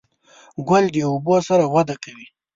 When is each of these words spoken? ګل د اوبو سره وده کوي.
ګل 0.67 0.85
د 0.93 0.95
اوبو 1.09 1.35
سره 1.47 1.63
وده 1.75 1.95
کوي. 2.03 2.27